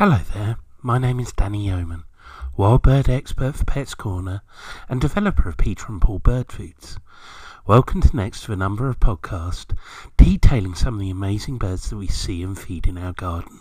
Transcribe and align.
Hello 0.00 0.20
there, 0.32 0.56
my 0.80 0.96
name 0.96 1.20
is 1.20 1.30
Danny 1.30 1.66
Yeoman, 1.66 2.04
wild 2.56 2.80
bird 2.80 3.10
expert 3.10 3.54
for 3.54 3.66
Pets 3.66 3.94
Corner 3.94 4.40
and 4.88 4.98
developer 4.98 5.46
of 5.46 5.58
Peter 5.58 5.88
and 5.88 6.00
Paul 6.00 6.20
Bird 6.20 6.50
Foods. 6.50 6.98
Welcome 7.66 8.00
to 8.00 8.16
next 8.16 8.44
to 8.44 8.54
a 8.54 8.56
number 8.56 8.88
of 8.88 8.98
podcasts 8.98 9.76
detailing 10.16 10.74
some 10.74 10.94
of 10.94 11.00
the 11.00 11.10
amazing 11.10 11.58
birds 11.58 11.90
that 11.90 11.98
we 11.98 12.06
see 12.06 12.42
and 12.42 12.58
feed 12.58 12.86
in 12.86 12.96
our 12.96 13.12
garden. 13.12 13.60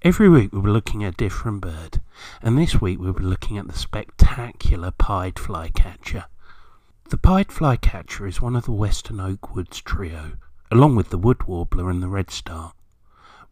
Every 0.00 0.30
week 0.30 0.54
we'll 0.54 0.62
be 0.62 0.70
looking 0.70 1.04
at 1.04 1.12
a 1.12 1.16
different 1.18 1.60
bird, 1.60 2.00
and 2.40 2.56
this 2.56 2.80
week 2.80 2.98
we'll 2.98 3.12
be 3.12 3.24
looking 3.24 3.58
at 3.58 3.66
the 3.68 3.76
spectacular 3.76 4.90
pied 4.92 5.38
flycatcher. 5.38 6.24
The 7.10 7.18
pied 7.18 7.52
flycatcher 7.52 8.26
is 8.26 8.40
one 8.40 8.56
of 8.56 8.64
the 8.64 8.72
western 8.72 9.20
oak 9.20 9.54
woods 9.54 9.82
trio, 9.82 10.38
along 10.70 10.96
with 10.96 11.10
the 11.10 11.18
wood 11.18 11.46
warbler 11.46 11.90
and 11.90 12.02
the 12.02 12.08
redstart 12.08 12.72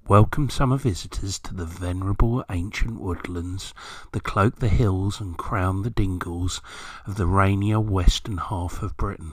welcome 0.09 0.49
summer 0.49 0.77
visitors 0.77 1.37
to 1.37 1.53
the 1.53 1.65
venerable 1.65 2.45
ancient 2.49 3.01
woodlands 3.01 3.75
that 4.13 4.23
cloak 4.23 4.57
the 4.61 4.69
hills 4.69 5.21
and 5.21 5.37
crown 5.37 5.83
the 5.83 5.91
dingles 5.91 6.61
of 7.07 7.17
the 7.17 7.27
rainier 7.27 7.81
western 7.81 8.37
half 8.37 8.83
of 8.85 8.97
Britain. 8.97 9.33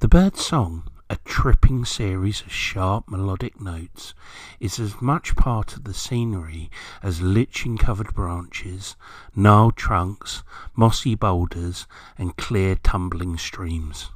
The 0.00 0.08
bird's 0.08 0.44
song, 0.44 0.90
a 1.08 1.16
tripping 1.24 1.84
series 1.84 2.40
of 2.40 2.50
sharp 2.50 3.08
melodic 3.08 3.60
notes, 3.60 4.12
is 4.58 4.80
as 4.80 5.00
much 5.00 5.36
part 5.36 5.76
of 5.76 5.84
the 5.84 5.94
scenery 5.94 6.68
as 7.00 7.22
lichen 7.22 7.78
covered 7.78 8.12
branches, 8.12 8.96
gnarled 9.36 9.76
trunks, 9.76 10.42
mossy 10.74 11.14
boulders, 11.14 11.86
and 12.18 12.36
clear 12.36 12.74
tumbling 12.74 13.38
streams. 13.38 14.10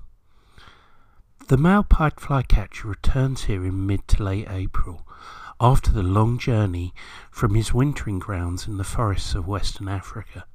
The 1.47 1.57
male 1.57 1.85
pied 1.85 2.19
flycatcher 2.19 2.89
returns 2.89 3.45
here 3.45 3.65
in 3.65 3.87
mid 3.87 4.09
to 4.09 4.25
late 4.25 4.49
April 4.51 5.07
after 5.61 5.93
the 5.93 6.03
long 6.03 6.39
journey 6.39 6.95
from 7.31 7.55
his 7.55 7.75
wintering 7.75 8.19
grounds 8.19 8.67
in 8.67 8.79
the 8.79 8.85
forests 8.85 9.35
of 9.35 9.47
western 9.47 9.89
Africa. 9.89 10.47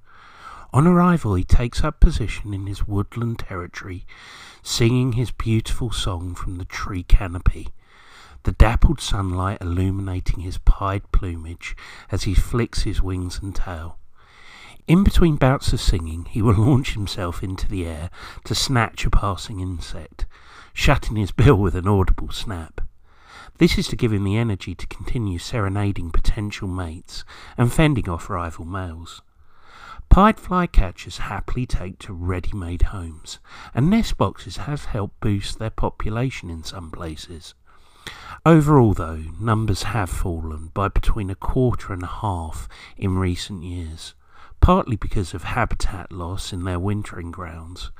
On 0.73 0.87
arrival, 0.87 1.35
he 1.35 1.43
takes 1.43 1.83
up 1.83 1.99
position 1.99 2.53
in 2.53 2.65
his 2.65 2.87
woodland 2.87 3.39
territory, 3.39 4.05
singing 4.63 5.13
his 5.13 5.31
beautiful 5.31 5.91
song 5.91 6.33
from 6.33 6.57
the 6.57 6.65
tree 6.65 7.03
canopy, 7.03 7.69
the 8.43 8.51
dappled 8.51 8.99
sunlight 8.99 9.59
illuminating 9.61 10.41
his 10.41 10.57
pied 10.57 11.11
plumage 11.11 11.75
as 12.11 12.23
he 12.23 12.33
flicks 12.33 12.81
his 12.81 13.01
wings 13.01 13.39
and 13.41 13.55
tail. 13.55 13.97
In 14.87 15.03
between 15.03 15.37
bouts 15.37 15.71
of 15.71 15.81
singing, 15.81 16.25
he 16.25 16.41
will 16.41 16.53
launch 16.55 16.93
himself 16.93 17.41
into 17.41 17.67
the 17.67 17.85
air 17.85 18.09
to 18.43 18.53
snatch 18.53 19.05
a 19.05 19.09
passing 19.09 19.59
insect, 19.59 20.25
shutting 20.73 21.15
his 21.15 21.31
bill 21.31 21.55
with 21.55 21.75
an 21.75 21.87
audible 21.87 22.31
snap. 22.31 22.81
This 23.57 23.77
is 23.77 23.87
to 23.87 23.95
give 23.95 24.11
him 24.11 24.23
the 24.23 24.37
energy 24.37 24.75
to 24.75 24.87
continue 24.87 25.39
serenading 25.39 26.11
potential 26.11 26.67
mates 26.67 27.23
and 27.57 27.71
fending 27.71 28.09
off 28.09 28.29
rival 28.29 28.65
males. 28.65 29.21
Pied 30.09 30.37
flycatchers 30.37 31.17
happily 31.17 31.65
take 31.65 31.99
to 31.99 32.13
ready-made 32.13 32.83
homes, 32.83 33.39
and 33.73 33.89
nest 33.89 34.17
boxes 34.17 34.57
have 34.57 34.85
helped 34.85 35.19
boost 35.19 35.59
their 35.59 35.69
population 35.69 36.49
in 36.49 36.63
some 36.63 36.91
places. 36.91 37.53
Overall, 38.45 38.93
though, 38.93 39.23
numbers 39.39 39.83
have 39.83 40.09
fallen 40.09 40.71
by 40.73 40.87
between 40.87 41.29
a 41.29 41.35
quarter 41.35 41.91
and 41.91 42.03
a 42.03 42.07
half 42.07 42.69
in 42.97 43.17
recent 43.17 43.63
years 43.63 44.13
partly 44.65 44.95
because 44.95 45.35
of 45.35 45.43
habitat 45.43 46.11
loss 46.11 46.51
in 46.51 46.63
their 46.63 46.79
wintering 46.79 47.29
grounds, 47.29 47.91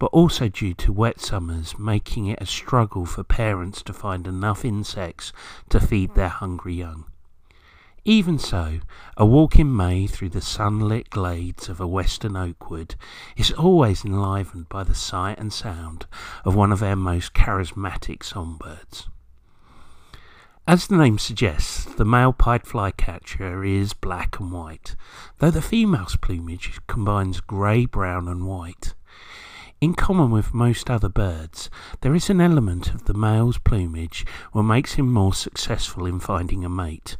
but 0.00 0.06
also 0.06 0.48
due 0.48 0.74
to 0.74 0.92
wet 0.92 1.20
summers 1.20 1.78
making 1.78 2.26
it 2.26 2.42
a 2.42 2.44
struggle 2.44 3.06
for 3.06 3.22
parents 3.22 3.84
to 3.84 3.92
find 3.92 4.26
enough 4.26 4.64
insects 4.64 5.32
to 5.68 5.78
feed 5.78 6.12
their 6.16 6.28
hungry 6.28 6.74
young. 6.74 7.04
Even 8.04 8.36
so, 8.36 8.80
a 9.16 9.24
walk 9.24 9.60
in 9.60 9.76
May 9.76 10.08
through 10.08 10.30
the 10.30 10.40
sunlit 10.40 11.08
glades 11.08 11.68
of 11.68 11.80
a 11.80 11.86
western 11.86 12.34
oak 12.34 12.68
wood 12.68 12.96
is 13.36 13.52
always 13.52 14.04
enlivened 14.04 14.68
by 14.68 14.82
the 14.82 14.96
sight 14.96 15.38
and 15.38 15.52
sound 15.52 16.06
of 16.44 16.56
one 16.56 16.72
of 16.72 16.82
our 16.82 16.96
most 16.96 17.32
charismatic 17.32 18.24
songbirds. 18.24 19.08
As 20.68 20.86
the 20.86 20.98
name 20.98 21.16
suggests, 21.16 21.86
the 21.86 22.04
male 22.04 22.34
pied 22.34 22.66
flycatcher 22.66 23.64
is 23.64 23.94
black 23.94 24.38
and 24.38 24.52
white, 24.52 24.96
though 25.38 25.50
the 25.50 25.62
female's 25.62 26.16
plumage 26.16 26.78
combines 26.86 27.40
grey, 27.40 27.86
brown, 27.86 28.28
and 28.28 28.46
white. 28.46 28.92
In 29.80 29.94
common 29.94 30.30
with 30.30 30.52
most 30.52 30.90
other 30.90 31.08
birds, 31.08 31.70
there 32.02 32.14
is 32.14 32.28
an 32.28 32.42
element 32.42 32.92
of 32.92 33.06
the 33.06 33.14
male's 33.14 33.56
plumage 33.56 34.26
which 34.52 34.62
makes 34.62 34.92
him 34.96 35.10
more 35.10 35.32
successful 35.32 36.04
in 36.04 36.20
finding 36.20 36.66
a 36.66 36.68
mate. 36.68 37.16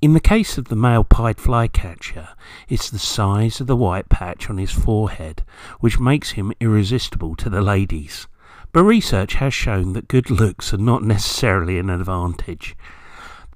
In 0.00 0.12
the 0.12 0.20
case 0.20 0.56
of 0.56 0.66
the 0.66 0.76
male 0.76 1.02
pied 1.02 1.40
flycatcher, 1.40 2.28
it's 2.68 2.90
the 2.90 3.00
size 3.00 3.60
of 3.60 3.66
the 3.66 3.74
white 3.74 4.08
patch 4.08 4.48
on 4.48 4.58
his 4.58 4.70
forehead 4.70 5.42
which 5.80 5.98
makes 5.98 6.30
him 6.38 6.52
irresistible 6.60 7.34
to 7.34 7.50
the 7.50 7.60
ladies. 7.60 8.28
But 8.74 8.82
research 8.82 9.34
has 9.34 9.54
shown 9.54 9.92
that 9.92 10.08
good 10.08 10.30
looks 10.30 10.74
are 10.74 10.78
not 10.78 11.04
necessarily 11.04 11.78
an 11.78 11.90
advantage. 11.90 12.76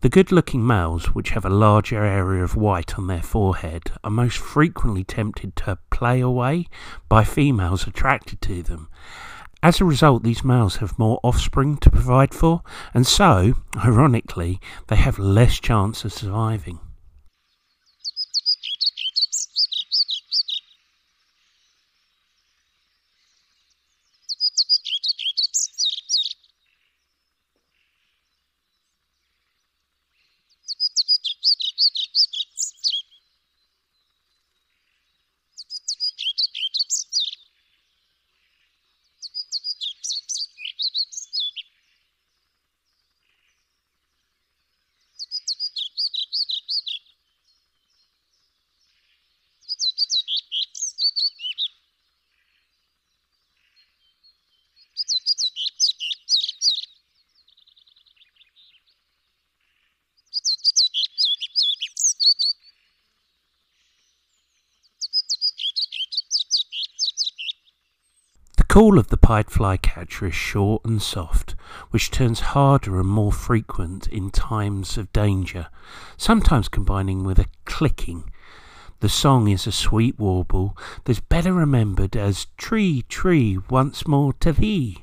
The 0.01 0.09
good 0.09 0.31
looking 0.31 0.65
males, 0.65 1.07
which 1.07 1.31
have 1.31 1.45
a 1.45 1.51
larger 1.51 2.05
area 2.05 2.45
of 2.45 2.55
white 2.55 2.97
on 2.97 3.09
their 3.09 3.21
forehead, 3.21 3.91
are 4.05 4.13
most 4.13 4.39
frequently 4.39 5.03
tempted 5.03 5.57
to 5.57 5.79
play 5.91 6.21
away 6.21 6.69
by 7.09 7.25
females 7.25 7.85
attracted 7.89 8.41
to 8.43 8.63
them. 8.63 8.89
As 9.61 9.81
a 9.81 9.85
result, 9.85 10.23
these 10.23 10.45
males 10.45 10.77
have 10.77 11.01
more 11.01 11.19
offspring 11.25 11.79
to 11.79 11.91
provide 11.91 12.33
for, 12.33 12.63
and 12.95 13.05
so, 13.05 13.55
ironically, 13.77 14.61
they 14.87 14.95
have 14.95 15.19
less 15.19 15.59
chance 15.59 16.05
of 16.05 16.13
surviving. 16.13 16.79
Call 68.79 68.97
of 68.97 69.09
the 69.09 69.17
pied 69.17 69.51
flycatcher 69.51 70.27
is 70.27 70.35
short 70.37 70.85
and 70.85 71.03
soft, 71.03 71.57
which 71.91 72.13
turns 72.13 72.39
harder 72.55 73.01
and 73.01 73.09
more 73.09 73.33
frequent 73.33 74.07
in 74.07 74.31
times 74.31 74.97
of 74.97 75.13
danger, 75.13 75.67
sometimes 76.17 76.69
combining 76.69 77.25
with 77.25 77.41
a 77.41 77.47
clicking. 77.65 78.31
The 79.01 79.09
song 79.09 79.49
is 79.49 79.67
a 79.67 79.73
sweet 79.73 80.17
warble 80.17 80.79
that's 81.03 81.19
better 81.19 81.53
remembered 81.53 82.15
as 82.15 82.47
Tree, 82.57 83.05
Tree, 83.09 83.59
once 83.69 84.07
more 84.07 84.33
to 84.35 84.53
thee. 84.53 84.99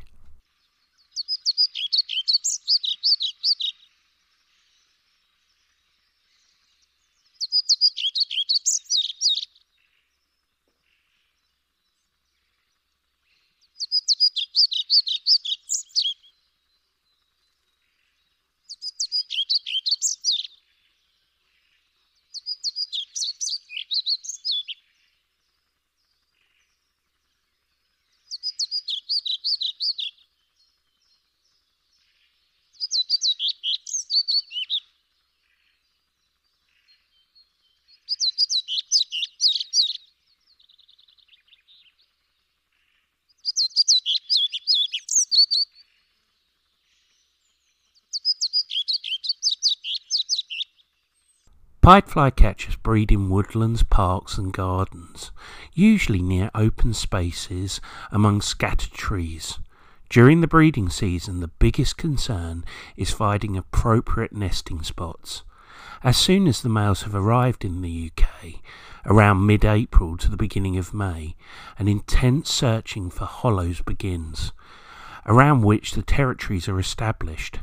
Pied 51.86 52.08
flycatchers 52.08 52.82
breed 52.82 53.12
in 53.12 53.30
woodlands, 53.30 53.84
parks, 53.84 54.40
and 54.40 54.52
gardens, 54.52 55.30
usually 55.72 56.20
near 56.20 56.50
open 56.56 56.96
spaces 56.96 57.80
among 58.12 58.42
scattered 58.42 58.92
trees. 58.92 59.60
During 60.10 60.42
the 60.42 60.48
breeding 60.48 60.90
season, 60.90 61.42
the 61.42 61.48
biggest 61.48 61.96
concern 61.96 62.66
is 62.98 63.12
finding 63.12 63.56
appropriate 63.56 64.34
nesting 64.34 64.82
spots. 64.82 65.44
As 66.04 66.18
soon 66.18 66.48
as 66.48 66.64
the 66.64 66.70
males 66.70 67.04
have 67.04 67.14
arrived 67.14 67.64
in 67.64 67.84
the 67.84 68.12
UK, 68.12 68.56
around 69.06 69.46
mid 69.46 69.64
April 69.64 70.18
to 70.18 70.32
the 70.32 70.38
beginning 70.38 70.78
of 70.78 70.92
May, 70.92 71.36
an 71.78 71.88
intense 71.88 72.50
searching 72.50 73.12
for 73.12 73.26
hollows 73.26 73.84
begins, 73.84 74.54
around 75.28 75.62
which 75.62 75.92
the 75.92 76.02
territories 76.02 76.68
are 76.68 76.80
established. 76.80 77.60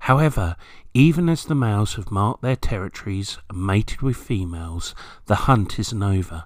However, 0.00 0.56
even 0.94 1.28
as 1.28 1.44
the 1.44 1.54
males 1.54 1.94
have 1.94 2.10
marked 2.10 2.42
their 2.42 2.56
territories 2.56 3.38
and 3.50 3.66
mated 3.66 4.00
with 4.02 4.16
females, 4.16 4.94
the 5.26 5.46
hunt 5.46 5.78
isn't 5.78 6.02
over. 6.02 6.44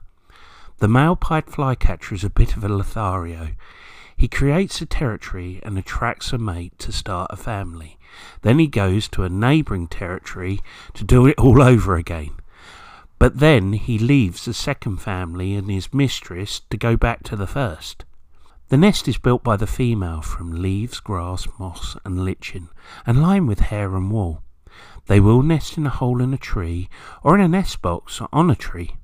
The 0.78 0.88
male 0.88 1.16
pied 1.16 1.46
flycatcher 1.46 2.14
is 2.14 2.24
a 2.24 2.30
bit 2.30 2.56
of 2.56 2.64
a 2.64 2.68
Lothario. 2.68 3.50
He 4.16 4.28
creates 4.28 4.80
a 4.80 4.86
territory 4.86 5.60
and 5.62 5.78
attracts 5.78 6.32
a 6.32 6.38
mate 6.38 6.78
to 6.80 6.92
start 6.92 7.30
a 7.30 7.36
family. 7.36 7.98
Then 8.42 8.58
he 8.58 8.66
goes 8.66 9.08
to 9.08 9.24
a 9.24 9.28
neighbouring 9.28 9.86
territory 9.86 10.60
to 10.94 11.04
do 11.04 11.26
it 11.26 11.38
all 11.38 11.62
over 11.62 11.96
again. 11.96 12.30
But 13.18 13.38
then 13.38 13.74
he 13.74 13.98
leaves 13.98 14.44
the 14.44 14.54
second 14.54 14.96
family 14.96 15.54
and 15.54 15.70
his 15.70 15.94
mistress 15.94 16.60
to 16.70 16.76
go 16.76 16.96
back 16.96 17.22
to 17.24 17.36
the 17.36 17.46
first. 17.46 18.04
The 18.72 18.78
nest 18.78 19.06
is 19.06 19.18
built 19.18 19.44
by 19.44 19.58
the 19.58 19.66
female 19.66 20.22
from 20.22 20.62
leaves, 20.62 20.98
grass, 20.98 21.46
moss, 21.58 21.94
and 22.06 22.24
lichen, 22.24 22.70
and 23.04 23.20
lined 23.20 23.46
with 23.46 23.60
hair 23.60 23.94
and 23.94 24.10
wool. 24.10 24.42
They 25.08 25.20
will 25.20 25.42
nest 25.42 25.76
in 25.76 25.84
a 25.84 25.90
hole 25.90 26.22
in 26.22 26.32
a 26.32 26.38
tree 26.38 26.88
or 27.22 27.34
in 27.34 27.42
a 27.42 27.48
nest 27.48 27.82
box 27.82 28.22
on 28.32 28.48
a 28.48 28.56
tree. 28.56 28.96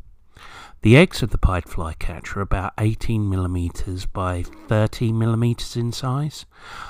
The 0.81 0.97
eggs 0.97 1.23
of 1.23 1.29
the 1.29 1.37
pied 1.37 1.69
flycatcher 1.69 2.39
are 2.39 2.43
about 2.43 2.73
18 2.79 3.29
millimeters 3.29 4.07
by 4.07 4.45
13 4.69 5.19
millimeters 5.19 5.77
in 5.77 5.93
size, 5.93 6.47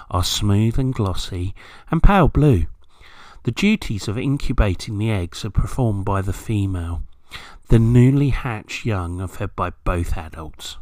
are 0.09 0.23
smooth 0.23 0.79
and 0.79 0.95
glossy, 0.95 1.57
and 1.91 2.01
pale 2.01 2.29
blue. 2.29 2.67
The 3.43 3.51
duties 3.51 4.07
of 4.07 4.17
incubating 4.17 4.99
the 4.99 5.11
eggs 5.11 5.45
are 5.45 5.51
performed 5.51 6.05
by 6.05 6.23
the 6.23 6.33
female. 6.33 7.03
The 7.71 7.81
newly 7.81 8.29
hatched 8.29 8.87
young 8.87 9.21
are 9.21 9.27
fed 9.27 9.57
by 9.57 9.71
both 9.83 10.17
adults. 10.17 10.77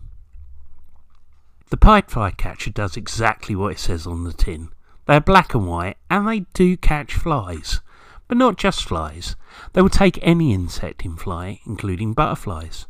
The 1.69 1.77
pied 1.77 2.11
flycatcher 2.11 2.71
does 2.71 2.97
exactly 2.97 3.57
what 3.57 3.73
it 3.73 3.79
says 3.81 4.07
on 4.07 4.23
the 4.23 4.33
tin. 4.33 4.69
They 5.07 5.17
are 5.17 5.21
black 5.21 5.55
and 5.55 5.67
white, 5.67 5.97
and 6.09 6.29
they 6.29 6.41
do 6.55 6.77
catch 6.77 7.15
flies. 7.15 7.81
But 8.29 8.39
not 8.39 8.57
just 8.57 8.85
flies. 8.85 9.35
They 9.73 9.83
will 9.83 9.89
take 9.89 10.19
any 10.23 10.53
insect 10.53 11.05
in 11.05 11.17
flight, 11.17 11.61
including 11.67 12.13
butterflies. 12.13 12.87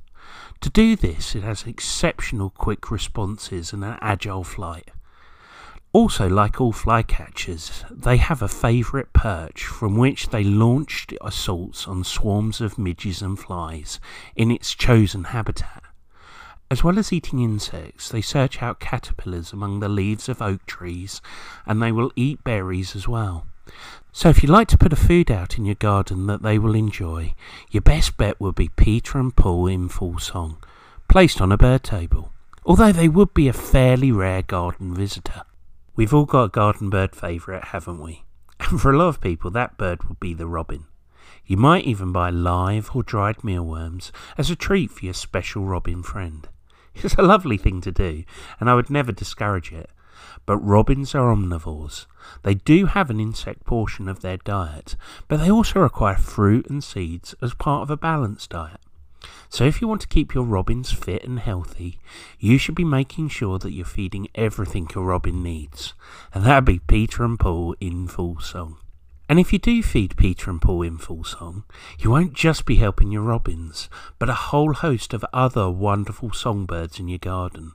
To 0.60 0.70
do 0.70 0.96
this, 0.96 1.34
it 1.34 1.42
has 1.42 1.66
exceptional 1.66 2.50
quick 2.50 2.90
responses 2.90 3.72
and 3.72 3.84
an 3.84 3.98
agile 4.00 4.44
flight. 4.44 4.90
Also, 5.92 6.28
like 6.28 6.60
all 6.60 6.74
flycatchers, 6.74 7.84
they 7.90 8.18
have 8.18 8.42
a 8.42 8.48
favourite 8.48 9.14
perch 9.14 9.64
from 9.64 9.96
which 9.96 10.28
they 10.28 10.44
launch 10.44 11.06
assaults 11.22 11.88
on 11.88 12.04
swarms 12.04 12.60
of 12.60 12.76
midges 12.76 13.22
and 13.22 13.38
flies 13.38 14.00
in 14.34 14.50
its 14.50 14.74
chosen 14.74 15.24
habitat. 15.24 15.82
As 16.68 16.82
well 16.82 16.98
as 16.98 17.12
eating 17.12 17.38
insects, 17.38 18.08
they 18.08 18.20
search 18.20 18.60
out 18.60 18.80
caterpillars 18.80 19.52
among 19.52 19.78
the 19.78 19.88
leaves 19.88 20.28
of 20.28 20.42
oak 20.42 20.66
trees, 20.66 21.20
and 21.64 21.80
they 21.80 21.92
will 21.92 22.10
eat 22.16 22.42
berries 22.42 22.96
as 22.96 23.06
well. 23.06 23.46
So 24.12 24.30
if 24.30 24.42
you 24.42 24.48
like 24.48 24.66
to 24.68 24.78
put 24.78 24.92
a 24.92 24.96
food 24.96 25.30
out 25.30 25.58
in 25.58 25.64
your 25.64 25.76
garden 25.76 26.26
that 26.26 26.42
they 26.42 26.58
will 26.58 26.74
enjoy, 26.74 27.34
your 27.70 27.82
best 27.82 28.16
bet 28.16 28.40
would 28.40 28.56
be 28.56 28.70
Peter 28.70 29.16
and 29.18 29.34
Paul 29.34 29.68
in 29.68 29.88
full 29.88 30.18
song, 30.18 30.56
placed 31.08 31.40
on 31.40 31.52
a 31.52 31.56
bird 31.56 31.84
table, 31.84 32.32
although 32.64 32.92
they 32.92 33.08
would 33.08 33.32
be 33.32 33.46
a 33.46 33.52
fairly 33.52 34.10
rare 34.10 34.42
garden 34.42 34.92
visitor. 34.92 35.42
We've 35.94 36.12
all 36.12 36.24
got 36.24 36.44
a 36.44 36.48
garden 36.48 36.90
bird 36.90 37.14
favourite, 37.14 37.66
haven't 37.66 38.00
we? 38.00 38.24
And 38.70 38.80
for 38.80 38.90
a 38.90 38.98
lot 38.98 39.08
of 39.08 39.20
people, 39.20 39.52
that 39.52 39.78
bird 39.78 40.08
would 40.08 40.18
be 40.18 40.34
the 40.34 40.48
robin. 40.48 40.86
You 41.44 41.58
might 41.58 41.84
even 41.84 42.10
buy 42.10 42.30
live 42.30 42.90
or 42.92 43.04
dried 43.04 43.44
mealworms 43.44 44.10
as 44.36 44.50
a 44.50 44.56
treat 44.56 44.90
for 44.90 45.04
your 45.04 45.14
special 45.14 45.64
robin 45.64 46.02
friend. 46.02 46.48
It's 47.02 47.14
a 47.14 47.22
lovely 47.22 47.56
thing 47.56 47.80
to 47.82 47.92
do, 47.92 48.24
and 48.58 48.70
I 48.70 48.74
would 48.74 48.90
never 48.90 49.12
discourage 49.12 49.72
it. 49.72 49.90
But 50.46 50.58
robins 50.58 51.14
are 51.14 51.34
omnivores. 51.34 52.06
They 52.42 52.54
do 52.54 52.86
have 52.86 53.10
an 53.10 53.20
insect 53.20 53.64
portion 53.64 54.08
of 54.08 54.20
their 54.20 54.38
diet, 54.38 54.96
but 55.28 55.38
they 55.38 55.50
also 55.50 55.80
require 55.80 56.16
fruit 56.16 56.68
and 56.70 56.82
seeds 56.82 57.34
as 57.42 57.54
part 57.54 57.82
of 57.82 57.90
a 57.90 57.96
balanced 57.96 58.50
diet. 58.50 58.80
So 59.48 59.64
if 59.64 59.80
you 59.80 59.88
want 59.88 60.00
to 60.02 60.08
keep 60.08 60.34
your 60.34 60.44
robins 60.44 60.92
fit 60.92 61.24
and 61.24 61.38
healthy, 61.38 61.98
you 62.38 62.58
should 62.58 62.74
be 62.74 62.84
making 62.84 63.28
sure 63.28 63.58
that 63.58 63.72
you're 63.72 63.84
feeding 63.84 64.28
everything 64.34 64.88
a 64.94 65.00
robin 65.00 65.42
needs. 65.42 65.94
And 66.32 66.44
that'd 66.44 66.64
be 66.64 66.78
Peter 66.80 67.24
and 67.24 67.38
Paul 67.38 67.74
in 67.80 68.08
full 68.08 68.40
song. 68.40 68.78
And 69.28 69.40
if 69.40 69.52
you 69.52 69.58
do 69.58 69.82
feed 69.82 70.16
Peter 70.16 70.50
and 70.50 70.62
Paul 70.62 70.82
in 70.82 70.98
full 70.98 71.24
song, 71.24 71.64
you 71.98 72.10
won't 72.10 72.32
just 72.32 72.64
be 72.64 72.76
helping 72.76 73.10
your 73.10 73.22
robins, 73.22 73.88
but 74.18 74.28
a 74.28 74.34
whole 74.34 74.72
host 74.72 75.12
of 75.12 75.24
other 75.32 75.68
wonderful 75.68 76.32
songbirds 76.32 77.00
in 77.00 77.08
your 77.08 77.18
garden. 77.18 77.72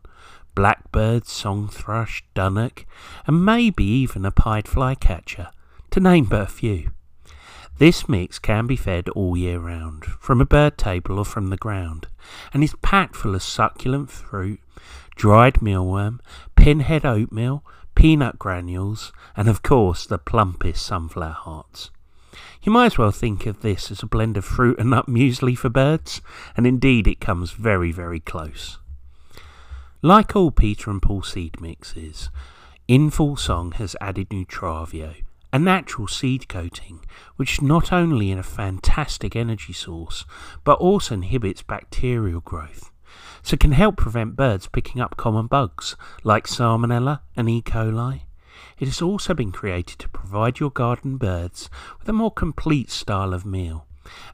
Blackbird, 0.56 1.28
song 1.28 1.68
thrush, 1.68 2.24
dunnock, 2.36 2.86
and 3.28 3.46
maybe 3.46 3.84
even 3.84 4.26
a 4.26 4.32
pied 4.32 4.68
flycatcher, 4.68 5.50
to 5.90 6.00
name 6.00 6.26
but 6.26 6.42
a 6.42 6.48
few. 6.48 6.92
This 7.78 8.08
mix 8.08 8.38
can 8.38 8.68
be 8.68 8.76
fed 8.76 9.10
all 9.10 9.36
year 9.36 9.60
round, 9.60 10.06
from 10.06 10.40
a 10.40 10.46
bird 10.46 10.78
table 10.78 11.18
or 11.18 11.26
from 11.26 11.48
the 11.48 11.58
ground, 11.58 12.08
and 12.54 12.64
is 12.64 12.76
packed 12.82 13.16
full 13.16 13.34
of 13.34 13.42
succulent 13.42 14.10
fruit, 14.10 14.60
dried 15.16 15.56
mealworm, 15.56 16.20
pinhead 16.56 17.06
oatmeal, 17.06 17.64
peanut 17.96 18.40
granules, 18.40 19.12
and 19.36 19.48
of 19.48 19.64
course 19.64 20.06
the 20.06 20.18
plumpest 20.18 20.86
sunflower 20.86 21.32
hearts. 21.32 21.92
You 22.64 22.72
might 22.72 22.88
as 22.88 22.98
well 22.98 23.12
think 23.12 23.46
of 23.46 23.62
this 23.62 23.92
as 23.92 24.04
a 24.04 24.08
blend 24.08 24.38
of 24.38 24.46
fruit 24.46 24.80
and 24.80 24.92
nut 24.92 25.08
muesli 25.08 25.58
for 25.58 25.70
birds, 25.70 26.22
and 26.56 26.68
indeed 26.68 27.08
it 27.08 27.20
comes 27.20 27.52
very, 27.52 27.92
very 27.92 28.20
close. 28.20 28.78
Like 30.02 30.36
all 30.36 30.52
Peter 30.52 30.90
and 30.90 31.02
Paul 31.02 31.24
seed 31.24 31.60
mixes, 31.60 32.30
In 32.88 33.10
Full 33.10 33.36
Song 33.36 33.74
has 33.74 33.96
added 34.00 34.30
Nutravio, 34.30 35.16
a 35.54 35.60
natural 35.60 36.08
seed 36.08 36.48
coating, 36.48 37.04
which 37.36 37.62
not 37.62 37.92
only 37.92 38.32
is 38.32 38.40
a 38.40 38.44
fantastic 38.44 39.36
energy 39.36 39.74
source, 39.74 40.26
but 40.64 40.80
also 40.80 41.16
inhibits 41.16 41.62
bacterial 41.62 42.42
growth 42.42 42.92
so 43.42 43.58
can 43.58 43.72
help 43.72 43.98
prevent 43.98 44.36
birds 44.36 44.68
picking 44.68 45.02
up 45.02 45.18
common 45.18 45.48
bugs 45.48 45.96
like 46.24 46.48
Salmonella 46.48 47.22
and 47.36 47.50
E. 47.50 47.62
coli. 47.62 48.22
It 48.78 48.88
has 48.88 49.02
also 49.02 49.34
been 49.34 49.52
created 49.52 50.00
to 50.00 50.10
provide 50.10 50.60
your 50.60 50.72
garden 50.72 51.18
birds 51.18 51.70
with 52.00 52.10
a 52.10 52.14
more 52.14 52.32
complete 52.32 52.90
style 52.90 53.34
of 53.34 53.46
meal, 53.46 53.86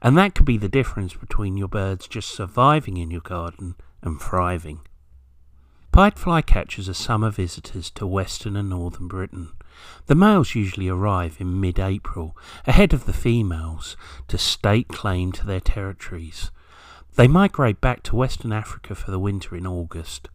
and 0.01 0.17
that 0.17 0.35
could 0.35 0.45
be 0.45 0.57
the 0.57 0.69
difference 0.69 1.13
between 1.13 1.57
your 1.57 1.67
birds 1.67 2.07
just 2.07 2.29
surviving 2.29 2.97
in 2.97 3.11
your 3.11 3.21
garden 3.21 3.75
and 4.01 4.21
thriving. 4.21 4.81
Pied 5.91 6.15
flycatchers 6.15 6.87
are 6.87 6.93
summer 6.93 7.31
visitors 7.31 7.89
to 7.91 8.05
western 8.05 8.55
and 8.55 8.69
northern 8.69 9.07
Britain. 9.07 9.49
The 10.05 10.15
males 10.15 10.55
usually 10.55 10.89
arrive 10.89 11.37
in 11.39 11.59
mid 11.59 11.79
April, 11.79 12.37
ahead 12.65 12.93
of 12.93 13.05
the 13.05 13.13
females, 13.13 13.97
to 14.27 14.37
stake 14.37 14.89
claim 14.89 15.31
to 15.33 15.45
their 15.45 15.59
territories. 15.59 16.51
They 17.17 17.27
migrate 17.27 17.81
back 17.81 18.03
to 18.03 18.15
Western 18.15 18.53
Africa 18.53 18.93
for 18.93 19.09
the 19.09 19.17
winter 19.17 19.55
in 19.55 19.65
August. 19.65 20.29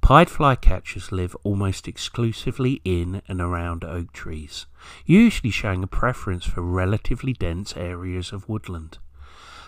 Pied 0.00 0.28
flycatchers 0.28 1.10
live 1.10 1.34
almost 1.42 1.88
exclusively 1.88 2.80
in 2.84 3.20
and 3.26 3.40
around 3.40 3.82
oak 3.82 4.12
trees, 4.12 4.66
usually 5.04 5.50
showing 5.50 5.82
a 5.82 5.88
preference 5.88 6.44
for 6.44 6.62
relatively 6.62 7.32
dense 7.32 7.76
areas 7.76 8.32
of 8.32 8.48
woodland. 8.48 8.98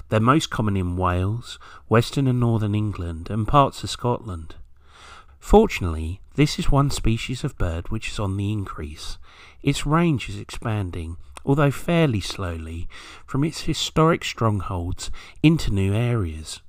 They're 0.09 0.21
most 0.21 0.51
common 0.51 0.77
in 0.77 0.97
Wales, 0.97 1.59
western 1.89 2.29
and 2.29 2.39
northern 2.39 2.77
England, 2.77 3.29
and 3.29 3.49
parts 3.49 3.83
of 3.83 3.91
Scotland. 3.91 4.55
Fortunately, 5.41 6.21
this 6.37 6.61
is 6.61 6.71
one 6.71 6.91
species 6.91 7.43
of 7.43 7.59
bird 7.59 7.89
which 7.89 8.11
is 8.11 8.21
on 8.21 8.37
the 8.37 8.53
increase. 8.53 9.19
Its 9.65 9.85
range 9.85 10.29
is 10.29 10.39
expanding, 10.39 11.17
although 11.45 11.71
fairly 11.71 12.21
slowly, 12.21 12.89
from 13.27 13.45
its 13.45 13.63
historic 13.63 14.25
strongholds 14.25 15.11
into 15.43 15.73
new 15.73 15.93
areas. 15.93 16.61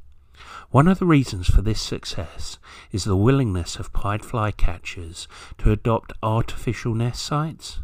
One 0.71 0.87
of 0.87 0.99
the 0.99 1.05
reasons 1.05 1.47
for 1.47 1.61
this 1.61 1.81
success 1.81 2.57
is 2.91 3.05
the 3.05 3.15
willingness 3.15 3.77
of 3.77 3.93
pied 3.93 4.21
flycatchers 4.21 5.27
to 5.59 5.71
adopt 5.71 6.11
artificial 6.21 6.93
nest 6.93 7.23
sites. 7.23 7.79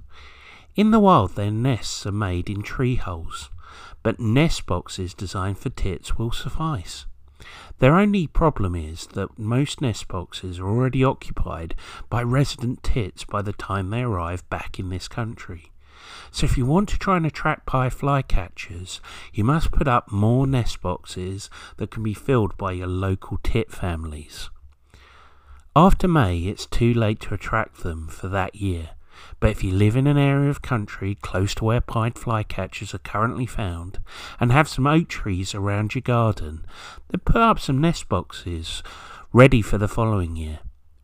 In 0.75 0.91
the 0.91 0.99
wild, 0.99 1.35
their 1.35 1.51
nests 1.51 2.05
are 2.05 2.11
made 2.11 2.49
in 2.49 2.61
tree 2.61 2.95
holes, 2.95 3.49
but 4.03 4.19
nest 4.19 4.65
boxes 4.65 5.13
designed 5.13 5.59
for 5.59 5.69
tits 5.69 6.17
will 6.17 6.31
suffice. 6.31 7.05
Their 7.79 7.95
only 7.95 8.27
problem 8.27 8.75
is 8.75 9.07
that 9.07 9.39
most 9.39 9.81
nest 9.81 10.07
boxes 10.07 10.59
are 10.59 10.67
already 10.67 11.03
occupied 11.03 11.75
by 12.09 12.23
resident 12.23 12.83
tits 12.83 13.23
by 13.23 13.41
the 13.41 13.53
time 13.53 13.89
they 13.89 14.01
arrive 14.01 14.47
back 14.49 14.79
in 14.79 14.89
this 14.89 15.07
country. 15.07 15.70
So 16.31 16.45
if 16.45 16.57
you 16.57 16.65
want 16.65 16.89
to 16.89 16.97
try 16.97 17.17
and 17.17 17.25
attract 17.25 17.65
pied 17.65 17.91
flycatchers, 17.91 18.99
you 19.33 19.43
must 19.43 19.71
put 19.71 19.87
up 19.87 20.11
more 20.11 20.47
nest 20.47 20.81
boxes 20.81 21.49
that 21.77 21.91
can 21.91 22.03
be 22.03 22.13
filled 22.13 22.57
by 22.57 22.71
your 22.73 22.87
local 22.87 23.37
tit 23.43 23.71
families. 23.71 24.49
After 25.75 26.07
May, 26.07 26.39
it's 26.39 26.65
too 26.65 26.93
late 26.93 27.21
to 27.21 27.33
attract 27.33 27.83
them 27.83 28.07
for 28.07 28.27
that 28.27 28.55
year. 28.55 28.91
But 29.39 29.51
if 29.51 29.63
you 29.63 29.71
live 29.71 29.95
in 29.95 30.07
an 30.07 30.17
area 30.17 30.49
of 30.49 30.61
country 30.61 31.15
close 31.15 31.55
to 31.55 31.65
where 31.65 31.81
pied 31.81 32.15
flycatchers 32.15 32.93
are 32.93 32.99
currently 32.99 33.45
found 33.45 33.99
and 34.39 34.51
have 34.51 34.67
some 34.67 34.87
oak 34.87 35.07
trees 35.07 35.55
around 35.55 35.95
your 35.95 36.01
garden, 36.01 36.65
then 37.09 37.21
put 37.23 37.37
up 37.37 37.59
some 37.59 37.79
nest 37.79 38.09
boxes 38.09 38.83
ready 39.31 39.61
for 39.61 39.77
the 39.77 39.87
following 39.87 40.35
year. 40.35 40.59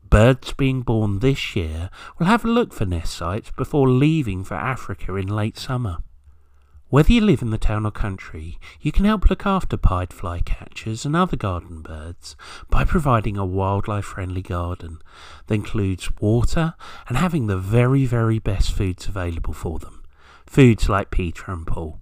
Birds 0.10 0.54
being 0.54 0.84
born 0.84 1.20
this 1.20 1.56
year 1.56 1.90
will 2.18 2.28
have 2.28 2.46
a 2.46 2.50
look 2.50 2.72
for 2.72 2.86
nest 2.86 3.14
sites 3.14 3.52
before 3.52 3.90
leaving 3.90 4.44
for 4.44 4.54
Africa 4.54 5.16
in 5.16 5.28
late 5.28 5.58
summer. 5.58 5.98
Whether 6.90 7.12
you 7.12 7.22
live 7.22 7.42
in 7.42 7.50
the 7.50 7.58
town 7.58 7.86
or 7.86 7.92
country, 7.92 8.58
you 8.80 8.94
can 8.94 9.04
help 9.04 9.30
look 9.30 9.46
after 9.46 9.76
pied 9.76 10.12
flycatchers 10.12 11.06
and 11.06 11.14
other 11.14 11.36
garden 11.36 11.82
birds 11.82 12.38
by 12.70 12.86
providing 12.86 13.36
a 13.36 13.46
wildlife 13.46 14.06
friendly 14.06 14.42
garden 14.42 15.00
that 15.48 15.56
includes 15.56 16.10
water 16.22 16.76
and 17.10 17.18
having 17.18 17.48
the 17.48 17.58
very, 17.58 18.06
very 18.06 18.40
best 18.40 18.72
foods 18.72 19.08
available 19.08 19.54
for 19.54 19.80
them. 19.80 20.04
Foods 20.46 20.88
like 20.88 21.12
Peter 21.12 21.52
and 21.52 21.68
Paul. 21.68 22.00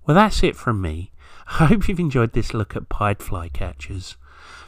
Well, 0.04 0.16
that's 0.16 0.42
it 0.42 0.56
from 0.56 0.80
me. 0.80 1.12
I 1.60 1.66
hope 1.66 1.86
you've 1.86 2.00
enjoyed 2.00 2.32
this 2.32 2.52
look 2.52 2.74
at 2.74 2.88
pied 2.88 3.20
flycatchers. 3.20 4.16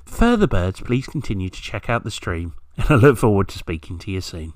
For 0.04 0.14
further 0.14 0.46
birds, 0.46 0.80
please 0.80 1.08
continue 1.08 1.50
to 1.50 1.60
check 1.60 1.90
out 1.90 2.04
the 2.04 2.12
stream, 2.12 2.54
and 2.88 2.90
I 2.90 2.94
look 2.94 3.18
forward 3.18 3.48
to 3.48 3.58
speaking 3.58 3.98
to 3.98 4.10
you 4.10 4.20
soon. 4.20 4.54